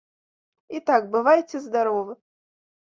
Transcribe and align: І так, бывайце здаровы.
І 0.79 0.81
так, 0.89 1.01
бывайце 1.17 1.57
здаровы. 1.69 2.21